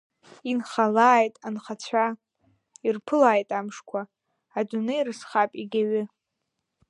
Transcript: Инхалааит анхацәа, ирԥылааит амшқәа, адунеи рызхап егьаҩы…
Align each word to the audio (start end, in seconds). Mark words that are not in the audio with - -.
Инхалааит 0.51 1.35
анхацәа, 1.47 2.05
ирԥылааит 2.87 3.49
амшқәа, 3.59 4.01
адунеи 4.59 5.01
рызхап 5.07 5.51
егьаҩы… 5.61 6.03